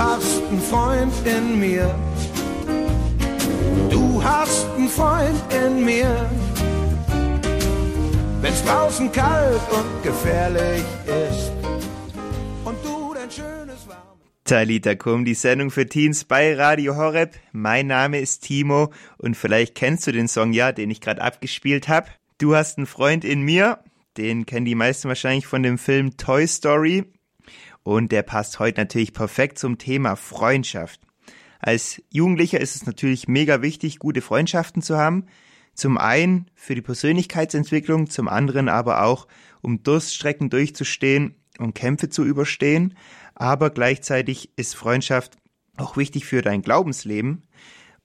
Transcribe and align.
hast 0.00 0.42
einen 0.48 0.60
Freund 0.62 1.12
in 1.26 1.60
mir. 1.60 1.94
Du 3.90 4.24
hast 4.24 4.66
einen 4.70 4.88
Freund 4.88 5.38
in 5.52 5.84
mir. 5.84 6.30
Wenn's 8.40 8.64
draußen 8.64 9.12
kalt 9.12 9.60
und 9.70 10.02
gefährlich 10.02 10.84
ist 11.06 11.52
und 12.64 12.76
du 12.82 13.12
dein 13.12 13.30
schönes 13.30 13.86
warmes 13.86 14.20
Talita 14.44 14.94
Kum, 14.94 15.26
die 15.26 15.34
Sendung 15.34 15.70
für 15.70 15.86
Teens 15.86 16.24
bei 16.24 16.54
Radio 16.54 16.96
Horeb. 16.96 17.36
Mein 17.52 17.86
Name 17.88 18.20
ist 18.20 18.42
Timo 18.44 18.90
und 19.18 19.36
vielleicht 19.36 19.74
kennst 19.74 20.06
du 20.06 20.12
den 20.12 20.28
Song 20.28 20.54
ja, 20.54 20.72
den 20.72 20.90
ich 20.90 21.02
gerade 21.02 21.20
abgespielt 21.20 21.88
habe. 21.88 22.08
Du 22.38 22.56
hast 22.56 22.78
einen 22.78 22.86
Freund 22.86 23.22
in 23.22 23.42
mir, 23.42 23.84
den 24.16 24.46
kennen 24.46 24.64
die 24.64 24.74
meisten 24.74 25.08
wahrscheinlich 25.08 25.46
von 25.46 25.62
dem 25.62 25.76
Film 25.76 26.16
Toy 26.16 26.46
Story 26.46 27.04
und 27.82 28.12
der 28.12 28.22
passt 28.22 28.58
heute 28.58 28.80
natürlich 28.80 29.12
perfekt 29.12 29.58
zum 29.58 29.78
Thema 29.78 30.16
Freundschaft. 30.16 31.00
Als 31.58 32.02
Jugendlicher 32.10 32.60
ist 32.60 32.76
es 32.76 32.86
natürlich 32.86 33.28
mega 33.28 33.62
wichtig, 33.62 33.98
gute 33.98 34.22
Freundschaften 34.22 34.82
zu 34.82 34.96
haben. 34.96 35.26
Zum 35.74 35.98
einen 35.98 36.46
für 36.54 36.74
die 36.74 36.82
Persönlichkeitsentwicklung, 36.82 38.08
zum 38.08 38.28
anderen 38.28 38.68
aber 38.68 39.04
auch, 39.04 39.26
um 39.60 39.82
Durststrecken 39.82 40.50
durchzustehen 40.50 41.34
und 41.58 41.74
Kämpfe 41.74 42.08
zu 42.08 42.24
überstehen. 42.24 42.94
Aber 43.34 43.70
gleichzeitig 43.70 44.50
ist 44.56 44.74
Freundschaft 44.74 45.36
auch 45.76 45.96
wichtig 45.96 46.24
für 46.24 46.42
dein 46.42 46.62
Glaubensleben 46.62 47.42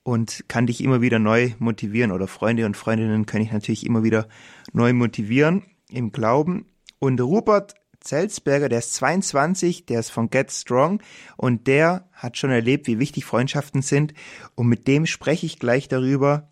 und 0.03 0.45
kann 0.47 0.67
dich 0.67 0.83
immer 0.83 1.01
wieder 1.01 1.19
neu 1.19 1.53
motivieren 1.57 2.11
oder 2.11 2.27
Freunde 2.27 2.65
und 2.65 2.77
Freundinnen 2.77 3.25
können 3.25 3.43
dich 3.43 3.53
natürlich 3.53 3.85
immer 3.85 4.03
wieder 4.03 4.27
neu 4.71 4.93
motivieren 4.93 5.63
im 5.89 6.11
Glauben. 6.11 6.65
Und 6.99 7.19
Rupert 7.19 7.75
Zelsberger, 8.05 8.69
der 8.69 8.79
ist 8.79 8.93
22, 8.93 9.85
der 9.85 9.99
ist 9.99 10.11
von 10.11 10.29
Get 10.29 10.51
Strong 10.51 11.01
und 11.35 11.67
der 11.67 12.07
hat 12.13 12.37
schon 12.37 12.51
erlebt, 12.51 12.87
wie 12.87 12.99
wichtig 12.99 13.25
Freundschaften 13.25 13.81
sind. 13.81 14.13
Und 14.55 14.67
mit 14.67 14.87
dem 14.87 15.05
spreche 15.05 15.45
ich 15.45 15.59
gleich 15.59 15.87
darüber, 15.87 16.49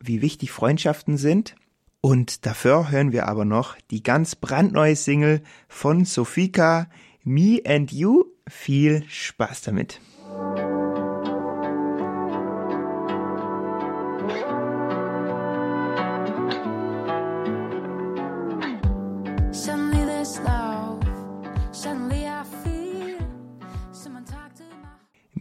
wie 0.00 0.22
wichtig 0.22 0.50
Freundschaften 0.50 1.16
sind. 1.16 1.54
Und 2.00 2.44
dafür 2.44 2.90
hören 2.90 3.12
wir 3.12 3.28
aber 3.28 3.44
noch 3.44 3.76
die 3.90 4.02
ganz 4.02 4.34
brandneue 4.34 4.96
Single 4.96 5.42
von 5.68 6.04
Sofika, 6.04 6.88
Me 7.22 7.60
and 7.66 7.92
You. 7.92 8.24
Viel 8.46 9.04
Spaß 9.08 9.62
damit. 9.62 10.00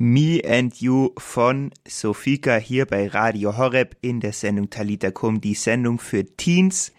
Me 0.05 0.41
and 0.45 0.75
You 0.81 1.11
von 1.17 1.71
Sofika 1.87 2.57
hier 2.57 2.85
bei 2.85 3.07
Radio 3.07 3.55
Horeb 3.55 3.95
in 4.01 4.19
der 4.19 4.33
Sendung 4.33 4.69
Talita 4.69 5.11
Kum, 5.11 5.39
die 5.39 5.53
Sendung 5.53 5.97
für 5.97 6.25
Teens. 6.25 6.91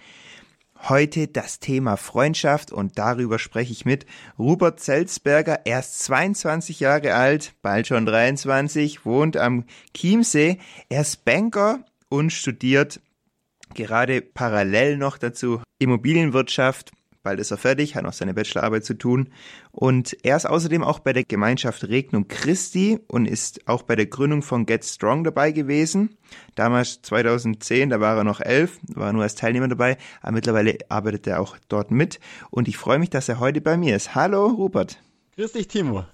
Heute 0.88 1.28
das 1.28 1.60
Thema 1.60 1.98
Freundschaft 1.98 2.72
und 2.72 2.96
darüber 2.96 3.38
spreche 3.38 3.72
ich 3.72 3.84
mit 3.84 4.06
Rupert 4.38 4.80
Zelzberger. 4.80 5.66
Er 5.66 5.80
ist 5.80 5.98
22 5.98 6.80
Jahre 6.80 7.12
alt, 7.12 7.52
bald 7.60 7.88
schon 7.88 8.06
23, 8.06 9.04
wohnt 9.04 9.36
am 9.36 9.64
Chiemsee. 9.94 10.56
Er 10.88 11.02
ist 11.02 11.26
Banker 11.26 11.84
und 12.08 12.32
studiert 12.32 13.02
gerade 13.74 14.22
parallel 14.22 14.96
noch 14.96 15.18
dazu 15.18 15.60
Immobilienwirtschaft 15.78 16.92
Bald 17.24 17.40
ist 17.40 17.50
er 17.50 17.56
fertig, 17.56 17.96
hat 17.96 18.04
noch 18.04 18.12
seine 18.12 18.34
Bachelorarbeit 18.34 18.84
zu 18.84 18.92
tun. 18.92 19.30
Und 19.72 20.14
er 20.22 20.36
ist 20.36 20.44
außerdem 20.44 20.84
auch 20.84 20.98
bei 20.98 21.14
der 21.14 21.24
Gemeinschaft 21.24 21.82
Regnum 21.84 22.28
Christi 22.28 23.00
und 23.08 23.24
ist 23.24 23.66
auch 23.66 23.82
bei 23.82 23.96
der 23.96 24.04
Gründung 24.04 24.42
von 24.42 24.66
Get 24.66 24.84
Strong 24.84 25.24
dabei 25.24 25.50
gewesen. 25.50 26.18
Damals 26.54 27.00
2010, 27.00 27.88
da 27.88 27.98
war 27.98 28.18
er 28.18 28.24
noch 28.24 28.42
elf, 28.42 28.78
war 28.88 29.10
nur 29.14 29.22
als 29.22 29.36
Teilnehmer 29.36 29.68
dabei, 29.68 29.96
aber 30.20 30.32
mittlerweile 30.32 30.76
arbeitet 30.90 31.26
er 31.26 31.40
auch 31.40 31.56
dort 31.68 31.90
mit. 31.90 32.20
Und 32.50 32.68
ich 32.68 32.76
freue 32.76 32.98
mich, 32.98 33.08
dass 33.08 33.30
er 33.30 33.40
heute 33.40 33.62
bei 33.62 33.78
mir 33.78 33.96
ist. 33.96 34.14
Hallo, 34.14 34.46
Rupert. 34.46 34.98
Grüß 35.36 35.52
dich, 35.52 35.66
Timo. 35.66 36.04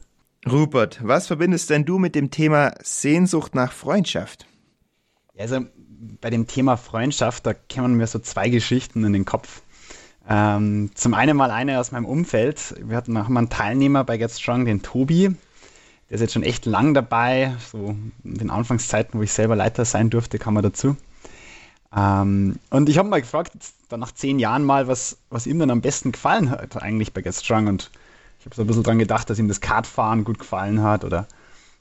Rupert, 0.49 1.01
was 1.03 1.27
verbindest 1.27 1.71
denn 1.71 1.85
du 1.85 1.99
mit 1.99 2.15
dem 2.15 2.31
Thema 2.31 2.73
Sehnsucht 2.85 3.57
nach 3.57 3.73
Freundschaft? 3.73 4.47
Also 5.37 5.67
bei 6.21 6.31
dem 6.31 6.47
Thema 6.47 6.77
Freundschaft, 6.77 7.47
da 7.47 7.53
kämen 7.53 7.95
mir 7.95 8.07
so 8.07 8.21
zwei 8.21 8.49
Geschichten 8.49 9.05
in 9.05 9.13
den 9.13 9.25
Kopf. 9.25 9.63
Ähm, 10.29 10.91
zum 10.95 11.15
einen 11.15 11.37
mal 11.37 11.51
eine 11.51 11.81
aus 11.81 11.93
meinem 11.93 12.05
Umfeld. 12.05 12.75
Wir 12.85 12.97
hatten 12.97 13.13
noch 13.13 13.29
mal 13.29 13.41
einen 13.41 13.49
Teilnehmer 13.49 14.05
bei 14.05 14.17
Get 14.19 14.31
Strong, 14.31 14.65
den 14.65 14.83
Tobi. 14.83 15.35
Der 16.09 16.15
ist 16.17 16.21
jetzt 16.21 16.33
schon 16.33 16.43
echt 16.43 16.67
lang 16.67 16.93
dabei, 16.95 17.57
so 17.71 17.97
in 18.25 18.35
den 18.35 18.51
Anfangszeiten, 18.51 19.19
wo 19.19 19.23
ich 19.23 19.33
selber 19.33 19.57
Leiter 19.57 19.85
sein 19.85 20.11
durfte, 20.11 20.39
kam 20.39 20.57
er 20.57 20.63
dazu. 20.63 20.97
Ähm, 21.97 22.59
und 22.71 22.89
ich 22.89 22.99
habe 22.99 23.09
mal 23.09 23.21
gefragt, 23.21 23.53
dann 23.89 24.01
nach 24.01 24.13
zehn 24.13 24.39
Jahren 24.39 24.65
mal, 24.65 24.89
was, 24.89 25.19
was 25.31 25.47
ihm 25.47 25.59
dann 25.59 25.71
am 25.71 25.81
besten 25.81 26.13
gefallen 26.13 26.51
hat 26.51 26.81
eigentlich 26.81 27.13
bei 27.13 27.23
Get 27.23 27.35
Strong. 27.35 27.67
Und 27.67 27.91
ich 28.39 28.47
habe 28.47 28.55
so 28.55 28.63
ein 28.63 28.67
bisschen 28.67 28.83
dran 28.83 28.99
gedacht, 28.99 29.31
dass 29.31 29.39
ihm 29.39 29.49
das 29.49 29.61
Kartfahren 29.61 30.25
gut 30.25 30.39
gefallen 30.39 30.83
hat 30.83 31.05
oder 31.05 31.27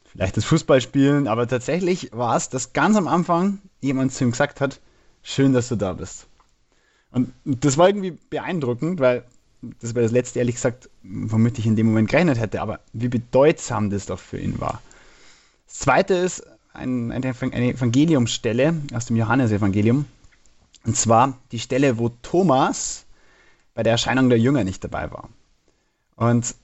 vielleicht 0.05 0.37
das 0.37 0.45
Fußballspielen. 0.45 1.27
Aber 1.27 1.47
tatsächlich 1.47 2.11
war 2.13 2.35
es, 2.35 2.49
dass 2.49 2.73
ganz 2.73 2.97
am 2.97 3.07
Anfang 3.07 3.59
jemand 3.81 4.13
zu 4.13 4.23
ihm 4.23 4.31
gesagt 4.31 4.61
hat, 4.61 4.79
schön, 5.21 5.53
dass 5.53 5.69
du 5.69 5.75
da 5.75 5.93
bist. 5.93 6.28
Und 7.11 7.33
das 7.43 7.77
war 7.77 7.87
irgendwie 7.87 8.17
beeindruckend, 8.29 8.99
weil 8.99 9.23
das 9.81 9.95
war 9.95 10.01
das 10.01 10.11
letzte, 10.11 10.39
ehrlich 10.39 10.55
gesagt, 10.55 10.89
womit 11.03 11.59
ich 11.59 11.65
in 11.65 11.75
dem 11.75 11.87
Moment 11.87 12.09
gerechnet 12.09 12.39
hätte, 12.39 12.61
aber 12.61 12.79
wie 12.93 13.09
bedeutsam 13.09 13.89
das 13.89 14.05
doch 14.05 14.19
für 14.19 14.39
ihn 14.39 14.59
war. 14.59 14.81
Das 15.67 15.79
zweite 15.79 16.13
ist 16.13 16.43
ein, 16.73 17.11
eine, 17.11 17.29
Evangeliumsstelle 17.29 18.75
aus 18.93 19.07
dem 19.07 19.17
Johannesevangelium. 19.17 20.05
Und 20.85 20.95
zwar 20.95 21.37
die 21.51 21.59
Stelle, 21.59 21.97
wo 21.97 22.09
Thomas 22.21 23.05
bei 23.73 23.83
der 23.83 23.91
Erscheinung 23.93 24.29
der 24.29 24.39
Jünger 24.39 24.63
nicht 24.63 24.83
dabei 24.83 25.11
war. 25.11 25.29
Und 26.15 26.55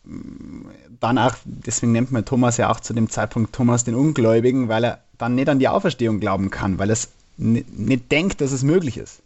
danach, 0.99 1.37
deswegen 1.45 1.91
nennt 1.91 2.11
man 2.11 2.25
Thomas 2.25 2.57
ja 2.57 2.69
auch 2.69 2.79
zu 2.79 2.93
dem 2.93 3.09
Zeitpunkt 3.09 3.53
Thomas 3.53 3.83
den 3.83 3.95
Ungläubigen, 3.95 4.67
weil 4.67 4.83
er 4.83 5.03
dann 5.17 5.35
nicht 5.35 5.47
an 5.47 5.59
die 5.59 5.69
Auferstehung 5.69 6.19
glauben 6.19 6.49
kann, 6.49 6.77
weil 6.77 6.89
er 6.89 6.97
nicht 7.37 8.11
denkt, 8.11 8.41
dass 8.41 8.51
es 8.51 8.63
möglich 8.63 8.97
ist. 8.97 9.21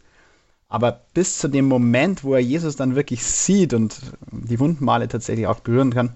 Aber 0.69 1.01
bis 1.15 1.39
zu 1.39 1.47
dem 1.47 1.67
Moment, 1.67 2.23
wo 2.23 2.35
er 2.35 2.39
Jesus 2.39 2.75
dann 2.75 2.95
wirklich 2.95 3.25
sieht 3.25 3.73
und 3.73 3.99
die 4.31 4.59
Wundmale 4.59 5.07
tatsächlich 5.07 5.47
auch 5.47 5.59
berühren 5.59 5.91
kann, 5.91 6.13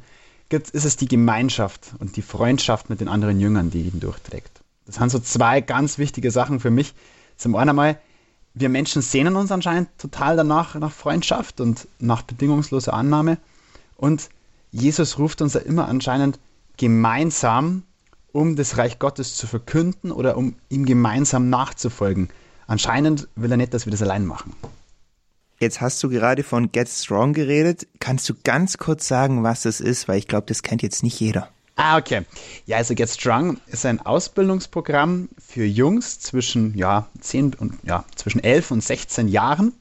ist 0.50 0.86
es 0.86 0.96
die 0.96 1.08
Gemeinschaft 1.08 1.94
und 1.98 2.16
die 2.16 2.22
Freundschaft 2.22 2.88
mit 2.88 3.02
den 3.02 3.08
anderen 3.08 3.40
Jüngern, 3.40 3.72
die 3.72 3.82
ihn 3.82 4.00
durchträgt. 4.00 4.62
Das 4.86 4.96
sind 4.96 5.10
so 5.10 5.18
zwei 5.18 5.62
ganz 5.62 5.98
wichtige 5.98 6.30
Sachen 6.30 6.60
für 6.60 6.70
mich. 6.70 6.94
Zum 7.38 7.56
einen 7.56 7.72
einmal, 7.72 8.00
wir 8.54 8.70
Menschen 8.70 9.02
sehnen 9.02 9.36
uns 9.36 9.52
anscheinend 9.52 9.90
total 9.98 10.36
danach, 10.36 10.76
nach 10.76 10.92
Freundschaft 10.92 11.60
und 11.60 11.88
nach 11.98 12.22
bedingungsloser 12.22 12.94
Annahme. 12.94 13.40
Und 13.98 14.30
Jesus 14.72 15.18
ruft 15.18 15.42
uns 15.42 15.56
ja 15.56 15.62
immer 15.62 15.88
anscheinend 15.88 16.40
gemeinsam, 16.78 17.82
um 18.32 18.56
das 18.56 18.78
Reich 18.78 19.00
Gottes 19.00 19.36
zu 19.36 19.48
verkünden 19.48 20.12
oder 20.12 20.38
um 20.38 20.56
ihm 20.70 20.86
gemeinsam 20.86 21.50
nachzufolgen. 21.50 22.30
Anscheinend 22.74 23.28
will 23.36 23.52
er 23.52 23.58
nicht, 23.58 23.72
dass 23.76 23.86
wir 23.86 23.92
das 23.92 24.02
allein 24.02 24.26
machen. 24.26 24.56
Jetzt 25.60 25.80
hast 25.80 26.02
du 26.02 26.10
gerade 26.10 26.42
von 26.42 26.72
Get 26.72 26.90
Strong 26.90 27.34
geredet. 27.34 27.86
Kannst 28.00 28.28
du 28.28 28.34
ganz 28.44 28.80
kurz 28.80 29.08
sagen, 29.08 29.44
was 29.44 29.62
das 29.62 29.80
ist? 29.80 30.08
Weil 30.08 30.18
ich 30.18 30.28
glaube, 30.28 30.48
das 30.48 30.64
kennt 30.64 30.82
jetzt 30.82 31.04
nicht 31.04 31.20
jeder. 31.20 31.50
Ah, 31.76 32.00
okay. 32.00 32.26
Ja, 32.66 32.78
also 32.78 32.96
Get 32.96 33.12
Strong 33.12 33.60
ist 33.68 33.86
ein 33.86 34.04
Ausbildungsprogramm 34.04 35.30
für 35.38 35.64
Jungs 35.64 36.20
zwischen, 36.20 36.76
ja, 36.76 37.08
10 37.22 37.54
und, 37.54 37.78
ja, 37.84 38.06
zwischen 38.16 38.44
11 38.44 38.72
und 38.72 38.84
16 38.84 39.28
Jahren, 39.28 39.74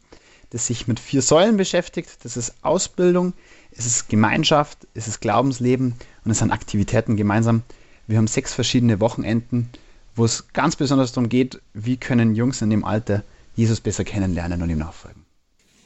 das 0.51 0.67
sich 0.67 0.87
mit 0.87 1.01
vier 1.01 1.23
Säulen 1.23 1.57
beschäftigt. 1.57 2.11
Das 2.25 2.37
ist 2.37 2.57
Ausbildung, 2.61 3.33
es 3.71 3.87
ist 3.87 4.11
Gemeinschaft, 4.11 4.87
es 4.93 5.09
ist 5.09 5.23
Glaubensleben 5.23 5.95
und 6.27 6.31
es 6.31 6.41
sind 6.41 6.51
Aktivitäten 6.51 7.17
gemeinsam. 7.17 7.63
Wir 8.07 8.19
haben 8.19 8.27
sechs 8.27 8.53
verschiedene 8.53 9.01
Wochenenden 9.01 9.71
wo 10.15 10.25
es 10.25 10.49
ganz 10.53 10.77
besonders 10.77 11.13
darum 11.13 11.29
geht, 11.29 11.61
wie 11.75 11.97
können 11.97 12.35
Jungs 12.35 12.63
in 12.63 12.71
dem 12.71 12.85
Alter 12.85 13.23
Jesus 13.55 13.81
besser 13.81 14.05
kennenlernen 14.05 14.63
und 14.63 14.71
ihm 14.71 14.79
nachfolgen. 14.79 15.23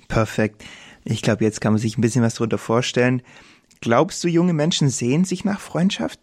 Perfekt. 0.08 0.64
Ich 1.04 1.22
glaube, 1.22 1.44
jetzt 1.44 1.60
kann 1.60 1.72
man 1.72 1.80
sich 1.80 1.98
ein 1.98 2.00
bisschen 2.00 2.22
was 2.22 2.34
darunter 2.34 2.58
vorstellen. 2.58 3.22
Glaubst 3.80 4.22
du, 4.24 4.28
junge 4.28 4.52
Menschen 4.52 4.88
sehen 4.88 5.24
sich 5.24 5.44
nach 5.44 5.60
Freundschaft? 5.60 6.20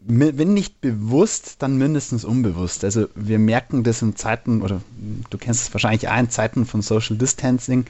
Wenn 0.00 0.54
nicht 0.54 0.80
bewusst, 0.80 1.56
dann 1.58 1.76
mindestens 1.76 2.24
unbewusst. 2.24 2.84
Also 2.84 3.08
wir 3.14 3.38
merken 3.38 3.84
das 3.84 4.00
in 4.00 4.16
Zeiten, 4.16 4.62
oder 4.62 4.80
du 5.28 5.38
kennst 5.38 5.62
es 5.62 5.74
wahrscheinlich 5.74 6.08
auch 6.08 6.18
in 6.18 6.30
Zeiten 6.30 6.64
von 6.64 6.80
Social 6.80 7.16
Distancing, 7.16 7.84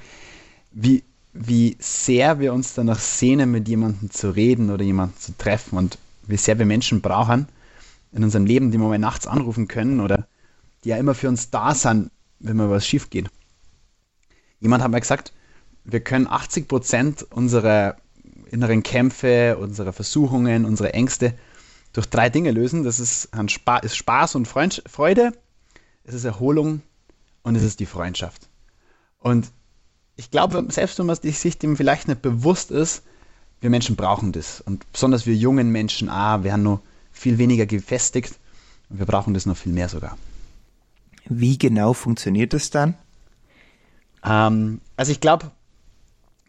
wie, 0.73 1.05
wie 1.33 1.77
sehr 1.79 2.41
wir 2.41 2.53
uns 2.53 2.75
danach 2.75 2.99
sehnen, 2.99 3.53
mit 3.53 3.69
jemandem 3.69 4.11
zu 4.11 4.31
reden 4.31 4.71
oder 4.71 4.83
jemanden 4.83 5.17
zu 5.19 5.39
treffen 5.39 5.79
und 5.79 5.99
wie 6.27 6.37
sehr 6.37 6.59
wir 6.59 6.67
Menschen 6.67 7.01
brauchen, 7.01 7.47
in 8.13 8.25
unserem 8.25 8.47
Leben, 8.47 8.71
die 8.71 8.79
wir 8.79 8.89
mal 8.89 8.99
nachts 8.99 9.27
anrufen 9.27 9.69
können 9.69 10.01
oder 10.01 10.27
die 10.85 10.91
ja 10.91 10.97
immer 10.97 11.15
für 11.15 11.29
uns 11.29 11.51
da 11.51 11.75
sind, 11.75 12.11
wenn 12.39 12.57
mal 12.57 12.71
was 12.71 12.87
schief 12.87 13.11
geht. 13.11 13.31
Jemand 14.61 14.83
hat 14.83 14.91
mal 14.91 15.01
gesagt, 15.01 15.33
wir 15.85 16.01
können 16.01 16.27
80 16.27 16.69
Prozent 16.69 17.23
unserer 17.31 17.97
inneren 18.51 18.83
Kämpfe, 18.83 19.57
unserer 19.59 19.93
Versuchungen, 19.93 20.65
unserer 20.65 20.95
Ängste 20.95 21.35
durch 21.93 22.07
drei 22.07 22.29
Dinge 22.29 22.51
lösen. 22.51 22.85
Das 22.85 23.01
ist, 23.01 23.31
ist 23.83 23.97
Spaß 23.97 24.35
und 24.35 24.47
Freund, 24.47 24.83
Freude, 24.87 25.33
es 26.05 26.15
ist 26.15 26.25
Erholung 26.25 26.83
und 27.43 27.57
es 27.57 27.63
ist 27.63 27.81
die 27.81 27.87
Freundschaft. 27.87 28.49
Und 29.19 29.51
ich 30.17 30.31
glaube, 30.31 30.67
selbst 30.69 30.99
wenn 30.99 31.07
man 31.07 31.17
sich 31.17 31.59
dem 31.59 31.77
vielleicht 31.77 32.09
nicht 32.09 32.23
bewusst 32.23 32.71
ist, 32.71 33.03
wir 33.61 33.71
Menschen 33.71 33.97
brauchen 33.97 34.33
das. 34.33 34.61
Und 34.61 34.91
besonders 34.93 35.27
wir 35.27 35.35
jungen 35.35 35.71
Menschen, 35.71 36.09
ah, 36.09 36.43
wir 36.43 36.53
haben 36.53 36.63
noch 36.63 36.81
viel 37.13 37.39
weniger 37.39 37.67
gefestigt 37.67 38.39
und 38.89 38.99
wir 38.99 39.07
brauchen 39.07 39.35
das 39.35 39.47
noch 39.47 39.57
viel 39.57 39.73
mehr 39.73 39.89
sogar. 39.89 40.17
Wie 41.29 41.59
genau 41.59 41.93
funktioniert 41.93 42.53
das 42.53 42.71
dann? 42.71 42.95
Ähm, 44.25 44.81
also 44.97 45.13
ich 45.13 45.21
glaube, 45.21 45.51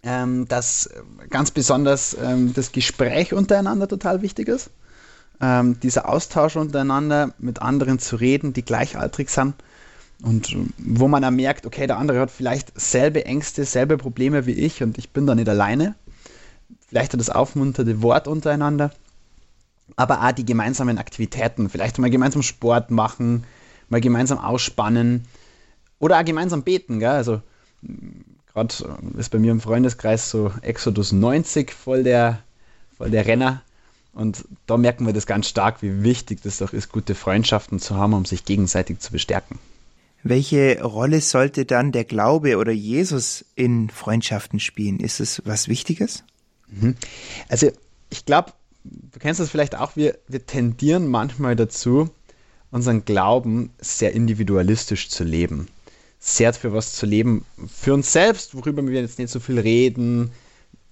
ähm, 0.03 0.47
dass 0.47 0.89
ganz 1.29 1.51
besonders 1.51 2.17
ähm, 2.19 2.53
das 2.53 2.71
Gespräch 2.71 3.33
untereinander 3.33 3.87
total 3.87 4.21
wichtig 4.21 4.47
ist. 4.47 4.71
Ähm, 5.39 5.79
dieser 5.79 6.09
Austausch 6.09 6.55
untereinander, 6.55 7.33
mit 7.37 7.61
anderen 7.61 7.99
zu 7.99 8.15
reden, 8.15 8.53
die 8.53 8.63
gleichaltrig 8.63 9.29
sind. 9.29 9.55
Und 10.23 10.55
wo 10.77 11.07
man 11.07 11.23
dann 11.23 11.35
merkt, 11.35 11.65
okay, 11.65 11.87
der 11.87 11.97
andere 11.97 12.19
hat 12.19 12.31
vielleicht 12.31 12.79
selbe 12.79 13.25
Ängste, 13.25 13.65
selbe 13.65 13.97
Probleme 13.97 14.45
wie 14.45 14.51
ich 14.51 14.83
und 14.83 14.99
ich 14.99 15.09
bin 15.09 15.25
da 15.25 15.33
nicht 15.33 15.49
alleine. 15.49 15.95
Vielleicht 16.87 17.13
das 17.13 17.29
aufmunternde 17.31 18.03
Wort 18.03 18.27
untereinander, 18.27 18.91
aber 19.95 20.25
auch 20.25 20.31
die 20.31 20.45
gemeinsamen 20.45 20.97
Aktivitäten. 20.97 21.69
Vielleicht 21.69 21.97
mal 21.99 22.09
gemeinsam 22.09 22.43
Sport 22.43 22.91
machen, 22.91 23.43
mal 23.89 24.01
gemeinsam 24.01 24.38
ausspannen 24.38 25.25
oder 25.99 26.19
auch 26.19 26.25
gemeinsam 26.25 26.63
beten. 26.63 26.99
Gell? 26.99 27.09
Also 27.09 27.41
gerade 28.53 28.73
ist 29.17 29.29
bei 29.29 29.39
mir 29.39 29.51
im 29.51 29.61
Freundeskreis 29.61 30.29
so 30.29 30.51
Exodus 30.61 31.11
90 31.11 31.71
voll 31.71 32.03
der, 32.03 32.39
voll 32.97 33.11
der 33.11 33.25
Renner. 33.25 33.61
Und 34.13 34.45
da 34.65 34.77
merken 34.77 35.05
wir 35.05 35.13
das 35.13 35.25
ganz 35.25 35.47
stark, 35.47 35.81
wie 35.81 36.03
wichtig 36.03 36.41
das 36.41 36.57
doch 36.57 36.73
ist, 36.73 36.91
gute 36.91 37.15
Freundschaften 37.15 37.79
zu 37.79 37.95
haben, 37.95 38.13
um 38.13 38.25
sich 38.25 38.43
gegenseitig 38.43 38.99
zu 38.99 39.11
bestärken. 39.11 39.57
Welche 40.23 40.83
Rolle 40.83 41.21
sollte 41.21 41.65
dann 41.65 41.91
der 41.91 42.03
Glaube 42.03 42.57
oder 42.57 42.71
Jesus 42.71 43.45
in 43.55 43.89
Freundschaften 43.89 44.59
spielen? 44.59 44.99
Ist 44.99 45.19
es 45.19 45.41
was 45.45 45.67
Wichtiges? 45.67 46.23
Mhm. 46.67 46.95
Also 47.47 47.71
ich 48.09 48.25
glaube, 48.25 48.51
du 48.83 49.19
kennst 49.19 49.39
das 49.39 49.49
vielleicht 49.49 49.75
auch, 49.75 49.95
wir, 49.95 50.17
wir 50.27 50.45
tendieren 50.45 51.07
manchmal 51.07 51.55
dazu, 51.55 52.09
unseren 52.71 53.05
Glauben 53.05 53.71
sehr 53.79 54.13
individualistisch 54.13 55.09
zu 55.09 55.23
leben. 55.23 55.67
Sehr 56.19 56.53
für 56.53 56.73
was 56.73 56.93
zu 56.93 57.05
leben, 57.05 57.45
für 57.67 57.93
uns 57.93 58.11
selbst, 58.11 58.55
worüber 58.55 58.85
wir 58.87 59.01
jetzt 59.01 59.19
nicht 59.19 59.31
so 59.31 59.39
viel 59.39 59.59
reden, 59.59 60.31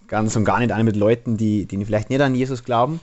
ganz 0.07 0.35
und 0.35 0.43
gar 0.43 0.59
nicht 0.59 0.71
an 0.71 0.85
mit 0.85 0.95
Leuten, 0.95 1.37
die, 1.37 1.65
die 1.65 1.85
vielleicht 1.85 2.09
nicht 2.09 2.21
an 2.21 2.35
Jesus 2.35 2.63
glauben. 2.63 2.99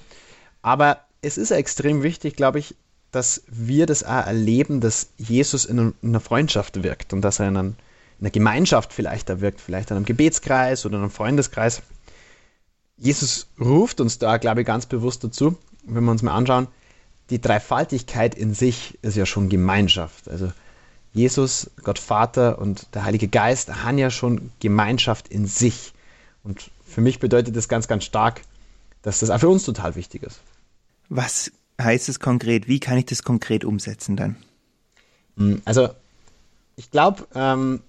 Aber 0.60 1.00
es 1.22 1.38
ist 1.38 1.52
extrem 1.52 2.02
wichtig, 2.02 2.36
glaube 2.36 2.58
ich, 2.58 2.74
dass 3.12 3.42
wir 3.48 3.86
das 3.86 4.04
auch 4.04 4.26
erleben, 4.26 4.80
dass 4.80 5.10
Jesus 5.16 5.64
in 5.64 5.94
einer 6.02 6.20
Freundschaft 6.20 6.82
wirkt 6.82 7.12
und 7.12 7.22
dass 7.22 7.38
er 7.38 7.48
in, 7.48 7.56
einer 7.56 8.30
Gemeinschaft 8.30 8.92
vielleicht 8.92 9.28
da 9.28 9.40
wirkt, 9.40 9.60
vielleicht 9.60 9.90
in 9.90 9.96
einem 9.96 10.06
Gebetskreis 10.06 10.84
oder 10.84 10.96
in 10.96 11.02
einem 11.02 11.10
Freundeskreis. 11.10 11.82
Jesus 12.96 13.48
ruft 13.60 14.00
uns 14.00 14.18
da, 14.18 14.38
glaube 14.38 14.62
ich, 14.62 14.66
ganz 14.66 14.86
bewusst 14.86 15.22
dazu, 15.24 15.56
wenn 15.84 16.04
wir 16.04 16.10
uns 16.10 16.22
mal 16.22 16.34
anschauen, 16.34 16.68
die 17.30 17.40
Dreifaltigkeit 17.40 18.34
in 18.34 18.54
sich 18.54 18.98
ist 19.02 19.16
ja 19.16 19.26
schon 19.26 19.48
Gemeinschaft. 19.48 20.28
Also 20.28 20.52
Jesus, 21.12 21.70
Gott 21.82 21.98
Vater 21.98 22.58
und 22.58 22.94
der 22.94 23.04
Heilige 23.04 23.28
Geist 23.28 23.84
haben 23.84 23.98
ja 23.98 24.10
schon 24.10 24.52
Gemeinschaft 24.60 25.28
in 25.28 25.46
sich. 25.46 25.92
Und 26.44 26.70
für 26.84 27.00
mich 27.00 27.18
bedeutet 27.18 27.56
das 27.56 27.68
ganz, 27.68 27.88
ganz 27.88 28.04
stark, 28.04 28.42
dass 29.02 29.20
das 29.20 29.30
auch 29.30 29.40
für 29.40 29.48
uns 29.48 29.64
total 29.64 29.94
wichtig 29.96 30.22
ist. 30.22 30.40
Was 31.08 31.50
heißt 31.80 32.08
es 32.08 32.20
konkret? 32.20 32.68
Wie 32.68 32.80
kann 32.80 32.98
ich 32.98 33.06
das 33.06 33.22
konkret 33.22 33.64
umsetzen 33.64 34.16
dann? 34.16 34.36
Also, 35.64 35.90
ich 36.76 36.90
glaube, 36.90 37.26
ähm, 37.34 37.80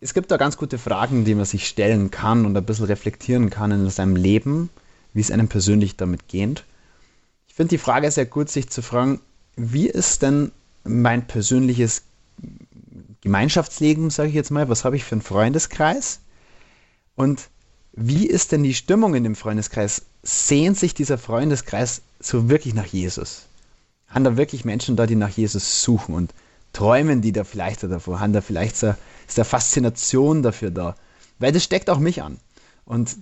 es 0.00 0.14
gibt 0.14 0.30
da 0.30 0.36
ganz 0.36 0.56
gute 0.56 0.78
Fragen, 0.78 1.24
die 1.24 1.34
man 1.34 1.44
sich 1.44 1.66
stellen 1.66 2.10
kann 2.10 2.44
und 2.44 2.56
ein 2.56 2.64
bisschen 2.64 2.86
reflektieren 2.86 3.50
kann 3.50 3.70
in 3.70 3.88
seinem 3.90 4.16
Leben, 4.16 4.70
wie 5.14 5.20
es 5.20 5.30
einem 5.30 5.48
persönlich 5.48 5.96
damit 5.96 6.28
geht. 6.28 6.64
Ich 7.48 7.54
finde 7.54 7.70
die 7.70 7.78
Frage 7.78 8.10
sehr 8.10 8.26
gut, 8.26 8.50
sich 8.50 8.68
zu 8.68 8.82
fragen, 8.82 9.20
wie 9.56 9.88
ist 9.88 10.22
denn 10.22 10.52
mein 10.84 11.26
persönliches 11.26 12.02
Gemeinschaftsleben, 13.22 14.10
sage 14.10 14.28
ich 14.28 14.34
jetzt 14.34 14.50
mal, 14.50 14.68
was 14.68 14.84
habe 14.84 14.96
ich 14.96 15.04
für 15.04 15.14
einen 15.14 15.22
Freundeskreis? 15.22 16.20
Und 17.14 17.48
wie 17.92 18.26
ist 18.26 18.52
denn 18.52 18.62
die 18.62 18.74
Stimmung 18.74 19.14
in 19.14 19.24
dem 19.24 19.34
Freundeskreis? 19.34 20.02
Sehnt 20.22 20.76
sich 20.76 20.92
dieser 20.92 21.16
Freundeskreis 21.16 22.02
so 22.20 22.50
wirklich 22.50 22.74
nach 22.74 22.86
Jesus? 22.86 23.46
Haben 24.08 24.24
da 24.24 24.36
wirklich 24.36 24.66
Menschen 24.66 24.96
da, 24.96 25.06
die 25.06 25.16
nach 25.16 25.30
Jesus 25.30 25.82
suchen 25.82 26.14
und 26.14 26.34
träumen 26.74 27.22
die 27.22 27.32
da 27.32 27.44
vielleicht 27.44 27.82
davor? 27.82 28.20
Haben 28.20 28.34
da 28.34 28.42
vielleicht 28.42 28.76
so, 28.76 28.94
ist 29.26 29.38
da 29.38 29.44
Faszination 29.44 30.42
dafür 30.42 30.70
da? 30.70 30.94
Weil 31.38 31.52
das 31.52 31.64
steckt 31.64 31.90
auch 31.90 31.98
mich 31.98 32.22
an. 32.22 32.38
Und 32.84 33.16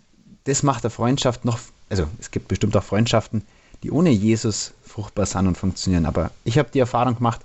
das 0.44 0.62
macht 0.62 0.84
der 0.84 0.90
Freundschaft 0.90 1.44
noch, 1.44 1.58
also 1.88 2.06
es 2.20 2.30
gibt 2.30 2.48
bestimmt 2.48 2.76
auch 2.76 2.84
Freundschaften, 2.84 3.42
die 3.82 3.90
ohne 3.90 4.10
Jesus 4.10 4.72
fruchtbar 4.84 5.26
sind 5.26 5.46
und 5.46 5.58
funktionieren. 5.58 6.06
Aber 6.06 6.30
ich 6.44 6.58
habe 6.58 6.70
die 6.72 6.78
Erfahrung 6.78 7.16
gemacht, 7.16 7.40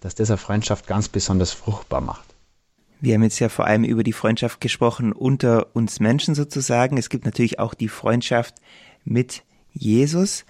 dass 0.00 0.14
das 0.14 0.30
eine 0.30 0.38
Freundschaft 0.38 0.86
ganz 0.86 1.08
besonders 1.08 1.52
fruchtbar 1.52 2.00
macht. 2.00 2.34
Wir 3.00 3.14
haben 3.14 3.22
jetzt 3.22 3.38
ja 3.38 3.48
vor 3.48 3.66
allem 3.66 3.84
über 3.84 4.02
die 4.02 4.12
Freundschaft 4.12 4.60
gesprochen 4.60 5.12
unter 5.12 5.74
uns 5.74 6.00
Menschen 6.00 6.34
sozusagen. 6.34 6.96
Es 6.96 7.10
gibt 7.10 7.24
natürlich 7.24 7.58
auch 7.58 7.74
die 7.74 7.88
Freundschaft 7.88 8.54
mit 9.04 9.42
Jesus 9.72 10.44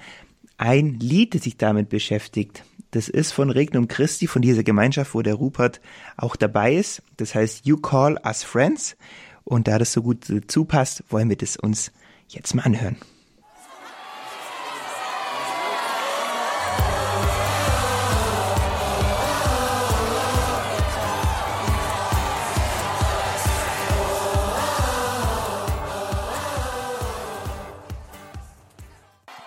ein 0.57 1.01
Lied, 1.01 1.35
das 1.35 1.43
sich 1.43 1.57
damit 1.57 1.89
beschäftigt. 1.89 2.63
Das 2.95 3.09
ist 3.09 3.33
von 3.33 3.51
Regnum 3.51 3.89
Christi, 3.89 4.29
von 4.29 4.41
dieser 4.41 4.63
Gemeinschaft, 4.63 5.15
wo 5.15 5.23
der 5.23 5.35
Rupert 5.35 5.81
auch 6.17 6.37
dabei 6.37 6.77
ist. 6.77 7.03
Das 7.17 7.35
heißt 7.35 7.67
You 7.67 7.77
Call 7.77 8.21
Us 8.25 8.45
Friends. 8.45 8.97
Und 9.43 9.67
da 9.67 9.81
das 9.81 9.93
so 9.93 10.01
gut 10.01 10.31
dazu 10.31 10.65
passt, 10.65 11.03
wollen 11.11 11.29
wir 11.29 11.37
das 11.37 11.57
uns 11.57 11.91
jetzt 12.29 12.55
mal 12.55 12.63
anhören. 12.63 12.97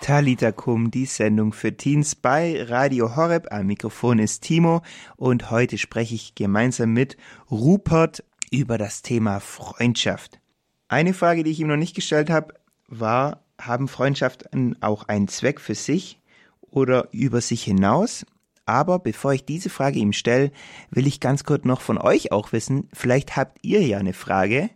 Talita 0.08 0.54
Kum, 0.54 0.90
die 0.90 1.06
Sendung 1.06 1.52
für 1.52 1.76
Teens 1.76 2.16
bei 2.16 2.64
Radio 2.64 3.18
Horeb. 3.18 3.52
Am 3.52 3.68
Mikrofon 3.68 4.20
ist 4.20 4.42
Timo 4.42 4.82
und 5.18 5.52
heute 5.52 5.78
spreche 5.78 6.16
ich 6.16 6.34
gemeinsam 6.34 6.94
mit 6.94 7.18
Rupert 7.52 8.24
über 8.50 8.78
das 8.78 9.02
Thema 9.02 9.42
Freundschaft. 9.42 10.40
Eine 10.88 11.14
Frage, 11.14 11.44
die 11.44 11.52
ich 11.52 11.60
ihm 11.60 11.68
noch 11.68 11.76
nicht 11.76 11.94
gestellt 11.94 12.30
habe, 12.30 12.54
war, 12.88 13.44
haben 13.60 13.90
Freundschaften 13.90 14.82
auch 14.82 15.10
einen 15.10 15.28
Zweck 15.28 15.60
für 15.60 15.76
sich 15.76 16.22
oder 16.62 17.10
über 17.12 17.42
sich 17.42 17.66
hinaus? 17.66 18.26
Aber 18.66 19.00
bevor 19.00 19.34
ich 19.34 19.44
diese 19.44 19.70
Frage 19.70 20.00
ihm 20.00 20.14
stelle, 20.14 20.54
will 20.90 21.06
ich 21.06 21.20
ganz 21.20 21.44
kurz 21.44 21.66
noch 21.66 21.82
von 21.82 21.98
euch 21.98 22.32
auch 22.32 22.54
wissen, 22.54 22.88
vielleicht 22.94 23.36
habt 23.36 23.60
ihr 23.62 23.86
ja 23.86 23.98
eine 23.98 24.14
Frage, 24.14 24.70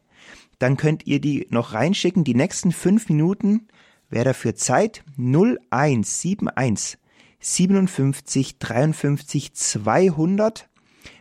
dann 0.59 0.75
könnt 0.75 1.07
ihr 1.07 1.21
die 1.21 1.47
noch 1.51 1.71
reinschicken, 1.71 2.25
die 2.25 2.35
nächsten 2.35 2.73
fünf 2.73 3.07
Minuten 3.07 3.69
Wer 4.11 4.25
dafür 4.25 4.55
Zeit 4.55 5.03
0171 5.17 6.97
57 7.39 8.59
53 8.59 9.53
200. 9.53 10.69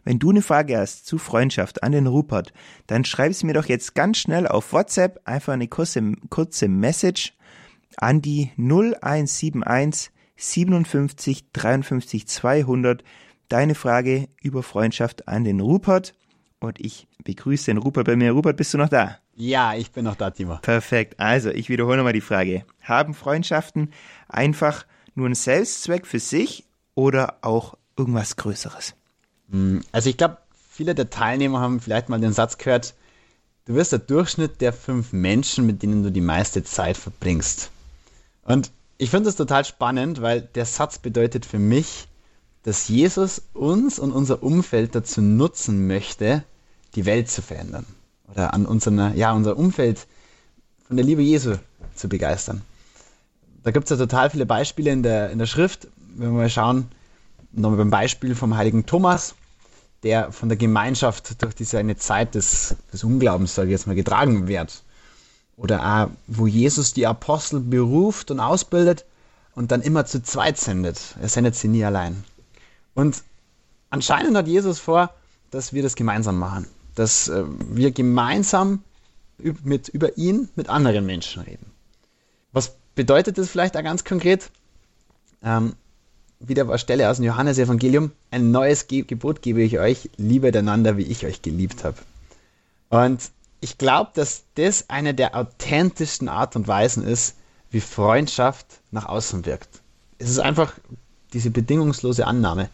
Wenn 0.04 0.18
du 0.18 0.30
eine 0.30 0.42
Frage 0.42 0.76
hast 0.76 1.06
zu 1.06 1.16
Freundschaft 1.16 1.84
an 1.84 1.92
den 1.92 2.08
Rupert, 2.08 2.52
dann 2.88 3.04
schreib 3.04 3.30
es 3.30 3.44
mir 3.44 3.54
doch 3.54 3.66
jetzt 3.66 3.94
ganz 3.94 4.18
schnell 4.18 4.48
auf 4.48 4.72
WhatsApp 4.72 5.20
einfach 5.24 5.52
eine 5.52 5.68
kurze, 5.68 6.14
kurze 6.30 6.66
Message 6.66 7.34
an 7.96 8.20
die 8.20 8.50
0171 8.58 10.10
57 10.36 11.52
53 11.52 12.26
200. 12.26 13.04
Deine 13.48 13.76
Frage 13.76 14.28
über 14.42 14.64
Freundschaft 14.64 15.28
an 15.28 15.44
den 15.44 15.60
Rupert. 15.60 16.14
Und 16.58 16.80
ich 16.80 17.06
begrüße 17.22 17.66
den 17.66 17.78
Rupert 17.78 18.06
bei 18.06 18.16
mir. 18.16 18.32
Rupert, 18.32 18.56
bist 18.56 18.74
du 18.74 18.78
noch 18.78 18.88
da? 18.88 19.18
Ja, 19.40 19.74
ich 19.74 19.90
bin 19.90 20.04
noch 20.04 20.16
da, 20.16 20.28
Timo. 20.28 20.58
Perfekt. 20.60 21.18
Also, 21.18 21.48
ich 21.48 21.70
wiederhole 21.70 21.96
nochmal 21.96 22.12
die 22.12 22.20
Frage. 22.20 22.66
Haben 22.82 23.14
Freundschaften 23.14 23.90
einfach 24.28 24.84
nur 25.14 25.24
einen 25.24 25.34
Selbstzweck 25.34 26.06
für 26.06 26.18
sich 26.18 26.66
oder 26.94 27.38
auch 27.40 27.74
irgendwas 27.96 28.36
Größeres? 28.36 28.94
Hm, 29.50 29.80
also, 29.92 30.10
ich 30.10 30.18
glaube, 30.18 30.36
viele 30.70 30.94
der 30.94 31.08
Teilnehmer 31.08 31.60
haben 31.60 31.80
vielleicht 31.80 32.10
mal 32.10 32.20
den 32.20 32.34
Satz 32.34 32.58
gehört, 32.58 32.94
du 33.64 33.72
wirst 33.72 33.92
der 33.92 34.00
Durchschnitt 34.00 34.60
der 34.60 34.74
fünf 34.74 35.14
Menschen, 35.14 35.64
mit 35.64 35.82
denen 35.82 36.02
du 36.02 36.12
die 36.12 36.20
meiste 36.20 36.62
Zeit 36.62 36.98
verbringst. 36.98 37.70
Und 38.42 38.70
ich 38.98 39.08
finde 39.08 39.24
das 39.24 39.36
total 39.36 39.64
spannend, 39.64 40.20
weil 40.20 40.42
der 40.42 40.66
Satz 40.66 40.98
bedeutet 40.98 41.46
für 41.46 41.58
mich, 41.58 42.08
dass 42.64 42.88
Jesus 42.88 43.40
uns 43.54 43.98
und 43.98 44.12
unser 44.12 44.42
Umfeld 44.42 44.94
dazu 44.94 45.22
nutzen 45.22 45.86
möchte, 45.86 46.44
die 46.94 47.06
Welt 47.06 47.30
zu 47.30 47.40
verändern 47.40 47.86
oder 48.30 48.54
an 48.54 48.66
unseren, 48.66 49.16
ja, 49.16 49.32
unser 49.32 49.56
Umfeld 49.56 50.06
von 50.86 50.96
der 50.96 51.04
Liebe 51.04 51.22
Jesu 51.22 51.56
zu 51.94 52.08
begeistern. 52.08 52.62
da 53.62 53.70
gibt 53.70 53.84
es 53.84 53.90
ja 53.90 53.96
total 53.96 54.30
viele 54.30 54.46
Beispiele 54.46 54.90
in 54.90 55.02
der, 55.02 55.30
in 55.30 55.38
der 55.38 55.46
Schrift. 55.46 55.88
Wenn 56.16 56.32
wir 56.32 56.38
mal 56.38 56.50
schauen, 56.50 56.88
nochmal 57.52 57.78
beim 57.78 57.90
Beispiel 57.90 58.34
vom 58.34 58.56
heiligen 58.56 58.86
Thomas, 58.86 59.34
der 60.02 60.32
von 60.32 60.48
der 60.48 60.56
Gemeinschaft 60.56 61.42
durch 61.42 61.54
diese 61.54 61.78
eine 61.78 61.96
Zeit 61.96 62.34
des, 62.34 62.76
des 62.92 63.04
Unglaubens, 63.04 63.54
sage 63.54 63.68
ich 63.68 63.72
jetzt 63.72 63.86
mal, 63.86 63.94
getragen 63.94 64.48
wird. 64.48 64.82
Oder 65.56 65.84
auch, 65.84 66.10
wo 66.26 66.46
Jesus 66.46 66.94
die 66.94 67.06
Apostel 67.06 67.60
beruft 67.60 68.30
und 68.30 68.40
ausbildet 68.40 69.04
und 69.54 69.70
dann 69.70 69.82
immer 69.82 70.06
zu 70.06 70.22
zweit 70.22 70.56
sendet. 70.56 71.16
Er 71.20 71.28
sendet 71.28 71.54
sie 71.54 71.68
nie 71.68 71.84
allein. 71.84 72.24
Und 72.94 73.22
anscheinend 73.90 74.36
hat 74.36 74.48
Jesus 74.48 74.78
vor, 74.78 75.12
dass 75.50 75.72
wir 75.72 75.82
das 75.82 75.96
gemeinsam 75.96 76.38
machen. 76.38 76.66
Dass 76.94 77.28
äh, 77.28 77.44
wir 77.46 77.92
gemeinsam 77.92 78.82
mit, 79.64 79.88
über 79.88 80.16
ihn 80.18 80.48
mit 80.56 80.68
anderen 80.68 81.06
Menschen 81.06 81.42
reden. 81.42 81.66
Was 82.52 82.76
bedeutet 82.94 83.38
das 83.38 83.48
vielleicht 83.48 83.76
auch 83.76 83.82
ganz 83.82 84.04
konkret? 84.04 84.50
Ähm, 85.42 85.74
wieder 86.40 86.62
eine 86.62 86.78
Stelle 86.78 87.08
aus 87.10 87.16
dem 87.16 87.26
Johannesevangelium. 87.26 88.12
Ein 88.30 88.50
neues 88.50 88.88
Ge 88.88 89.02
Gebot 89.02 89.42
gebe 89.42 89.62
ich 89.62 89.78
euch, 89.78 90.10
liebet 90.16 90.56
einander, 90.56 90.96
wie 90.96 91.02
ich 91.04 91.24
euch 91.24 91.42
geliebt 91.42 91.84
habe. 91.84 91.96
Und 92.88 93.30
ich 93.60 93.78
glaube, 93.78 94.10
dass 94.14 94.44
das 94.54 94.88
eine 94.88 95.14
der 95.14 95.36
authentischsten 95.36 96.28
Art 96.28 96.56
und 96.56 96.66
Weisen 96.66 97.04
ist, 97.04 97.36
wie 97.70 97.80
Freundschaft 97.80 98.66
nach 98.90 99.06
außen 99.06 99.46
wirkt. 99.46 99.68
Es 100.18 100.30
ist 100.30 100.38
einfach 100.38 100.74
diese 101.32 101.50
bedingungslose 101.50 102.26
Annahme. 102.26 102.68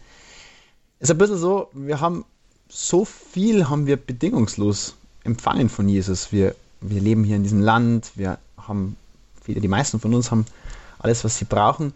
Es 0.99 1.09
ist 1.09 1.11
ein 1.11 1.17
bisschen 1.17 1.37
so, 1.37 1.69
wir 1.73 1.99
haben 1.99 2.25
so 2.69 3.05
viel 3.05 3.69
haben 3.69 3.87
wir 3.87 3.97
bedingungslos 3.97 4.95
empfangen 5.23 5.69
von 5.69 5.87
Jesus. 5.87 6.31
Wir, 6.31 6.55
wir 6.81 7.01
leben 7.01 7.23
hier 7.23 7.35
in 7.35 7.43
diesem 7.43 7.61
Land, 7.61 8.11
wir 8.15 8.39
haben, 8.57 8.95
viele, 9.43 9.61
die 9.61 9.67
meisten 9.67 9.99
von 9.99 10.13
uns 10.13 10.31
haben 10.31 10.45
alles, 10.99 11.23
was 11.23 11.37
sie 11.37 11.45
brauchen. 11.45 11.93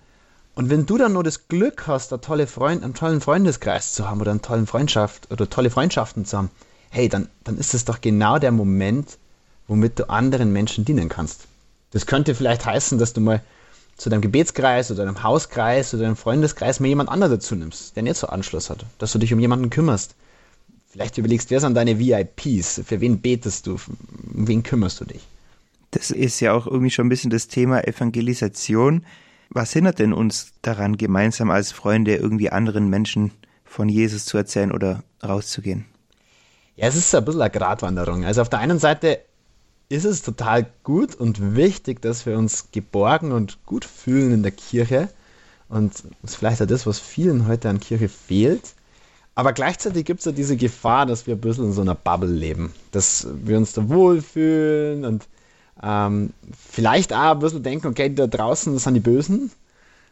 Und 0.54 0.70
wenn 0.70 0.86
du 0.86 0.98
dann 0.98 1.14
nur 1.14 1.24
das 1.24 1.48
Glück 1.48 1.88
hast, 1.88 2.12
einen, 2.12 2.22
tolle 2.22 2.48
Freund, 2.48 2.84
einen 2.84 2.94
tollen 2.94 3.22
Freundeskreis 3.22 3.94
zu 3.94 4.10
haben 4.10 4.22
oder 4.22 4.32
eine 4.32 4.42
tolle 4.42 4.66
Freundschaft 4.66 5.32
oder 5.32 5.50
tolle 5.50 5.70
Freundschaften 5.70 6.26
zu 6.26 6.38
haben, 6.38 6.52
hey, 6.90 7.08
dann, 7.08 7.30
dann 7.44 7.58
ist 7.58 7.74
es 7.74 7.86
doch 7.86 8.02
genau 8.02 8.38
der 8.38 8.52
Moment, 8.52 9.18
womit 9.68 9.98
du 9.98 10.10
anderen 10.10 10.52
Menschen 10.52 10.84
dienen 10.84 11.10
kannst. 11.10 11.48
Das 11.92 12.06
könnte 12.06 12.36
vielleicht 12.36 12.66
heißen, 12.66 12.98
dass 12.98 13.14
du 13.14 13.22
mal 13.22 13.42
zu 13.96 14.10
deinem 14.10 14.22
Gebetskreis 14.22 14.92
oder 14.92 15.06
deinem 15.06 15.24
Hauskreis 15.24 15.94
oder 15.94 16.04
deinem 16.04 16.16
Freundeskreis 16.16 16.80
mal 16.80 16.88
jemand 16.88 17.10
anderen 17.10 17.34
dazu 17.34 17.56
nimmst, 17.56 17.96
der 17.96 18.04
nicht 18.04 18.18
so 18.18 18.28
Anschluss 18.28 18.70
hat, 18.70 18.86
dass 18.98 19.12
du 19.12 19.20
dich 19.20 19.34
um 19.34 19.40
jemanden 19.40 19.70
kümmerst. 19.70 20.16
Vielleicht 20.92 21.18
überlegst, 21.18 21.50
wer 21.52 21.62
sind 21.62 21.76
deine 21.76 22.00
VIPs, 22.00 22.82
für 22.86 23.00
wen 23.00 23.22
betest 23.22 23.66
du, 23.66 23.76
um 23.76 24.48
wen 24.48 24.62
kümmerst 24.62 25.00
du 25.00 25.06
dich? 25.06 25.26
Das 25.92 26.12
ist 26.12 26.42
ja 26.42 26.52
auch 26.52 26.68
irgendwie 26.68 26.90
schon 26.90 27.06
ein 27.06 27.10
bisschen 27.10 27.32
das 27.32 27.48
Thema 27.48 27.88
Evangelisation. 27.88 29.06
Was 29.50 29.72
hindert 29.72 30.00
denn 30.00 30.12
uns 30.12 30.52
daran, 30.62 30.98
gemeinsam 30.98 31.50
als 31.50 31.72
Freunde 31.72 32.16
irgendwie 32.16 32.50
anderen 32.50 32.90
Menschen 32.90 33.32
von 33.64 33.88
Jesus 33.88 34.26
zu 34.26 34.38
erzählen 34.38 34.72
oder 34.72 35.04
rauszugehen? 35.24 35.86
Ja, 36.76 36.88
es 36.88 36.96
ist 36.96 37.16
ein 37.16 37.24
bisschen 37.24 37.42
eine 37.42 37.52
Gratwanderung. 37.52 38.26
Also 38.26 38.42
auf 38.42 38.50
der 38.50 38.60
einen 38.60 38.80
Seite 38.80 39.20
ist 39.88 40.06
es 40.06 40.24
total 40.24 40.68
gut 40.84 41.16
und 41.16 41.56
wichtig, 41.56 42.02
dass 42.02 42.26
wir 42.26 42.38
uns 42.38 42.72
geborgen 42.72 43.32
und 43.32 43.66
gut 43.66 43.86
fühlen 43.86 44.34
in 44.34 44.44
der 44.44 44.52
Kirche. 44.52 45.10
Und 45.70 45.94
das 46.22 46.32
ist 46.32 46.36
vielleicht 46.36 46.62
auch 46.62 46.68
das, 46.68 46.86
was 46.86 47.00
vielen 47.00 47.48
heute 47.48 47.70
an 47.70 47.80
Kirche 47.80 48.10
fehlt. 48.10 48.74
Aber 49.36 49.54
gleichzeitig 49.54 50.06
gibt 50.06 50.20
es 50.20 50.26
ja 50.26 50.32
diese 50.32 50.58
Gefahr, 50.58 51.06
dass 51.06 51.26
wir 51.26 51.36
ein 51.36 51.42
bisschen 51.42 51.66
in 51.66 51.74
so 51.74 51.82
einer 51.82 51.96
Bubble 51.96 52.32
leben. 52.32 52.74
Dass 52.92 53.28
wir 53.32 53.58
uns 53.58 53.74
da 53.74 53.88
wohlfühlen 53.88 55.06
und 55.06 55.28
ähm, 55.82 56.34
vielleicht 56.58 57.14
auch 57.14 57.32
ein 57.32 57.40
bisschen 57.40 57.64
denken, 57.64 57.88
okay, 57.88 58.14
da 58.14 58.28
draußen 58.28 58.78
sind 58.78 58.94
die 58.94 59.00
Bösen. 59.00 59.52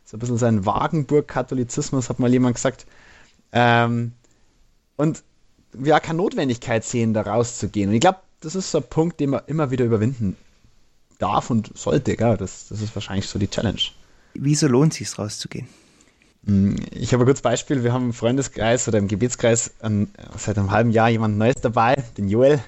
So 0.05 0.17
ein 0.17 0.19
bisschen 0.19 0.37
so 0.37 0.45
ein 0.45 0.65
Wagenburg-Katholizismus, 0.65 2.09
hat 2.09 2.19
mal 2.19 2.31
jemand 2.31 2.55
gesagt. 2.55 2.85
Ähm, 3.51 4.13
und 4.95 5.23
wir 5.73 5.95
auch 5.95 6.01
keine 6.01 6.17
Notwendigkeit 6.17 6.83
sehen, 6.83 7.13
da 7.13 7.21
rauszugehen. 7.21 7.89
Und 7.89 7.95
ich 7.95 8.01
glaube, 8.01 8.19
das 8.39 8.55
ist 8.55 8.71
so 8.71 8.79
ein 8.79 8.89
Punkt, 8.89 9.19
den 9.19 9.31
man 9.31 9.41
immer 9.47 9.69
wieder 9.69 9.85
überwinden 9.85 10.35
darf 11.19 11.49
und 11.49 11.77
sollte. 11.77 12.15
Gell? 12.15 12.37
Das, 12.37 12.69
das 12.69 12.81
ist 12.81 12.95
wahrscheinlich 12.95 13.27
so 13.27 13.37
die 13.37 13.49
Challenge. 13.49 13.81
Wieso 14.33 14.67
lohnt 14.67 14.93
es 14.93 14.99
sich, 14.99 15.19
rauszugehen? 15.19 15.67
Hm, 16.45 16.77
ich 16.91 17.13
habe 17.13 17.23
ein 17.23 17.27
gutes 17.27 17.41
Beispiel. 17.41 17.83
Wir 17.83 17.93
haben 17.93 18.05
im 18.05 18.13
Freundeskreis 18.13 18.87
oder 18.87 18.97
im 18.97 19.07
Gebetskreis 19.07 19.71
ein, 19.81 20.11
seit 20.37 20.57
einem 20.57 20.71
halben 20.71 20.91
Jahr 20.91 21.09
jemand 21.09 21.37
Neues 21.37 21.61
dabei, 21.61 21.95
den 22.17 22.29
Joel. 22.29 22.59